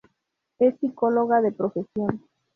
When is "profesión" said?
1.51-2.25